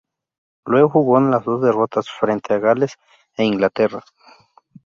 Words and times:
Luego 0.65 0.89
jugó 0.89 1.19
en 1.19 1.29
las 1.29 1.43
dos 1.45 1.61
derrotas, 1.61 2.09
frente 2.09 2.55
a 2.55 2.57
Gales 2.57 2.93
e 3.37 3.43
Inglaterra. 3.43 4.03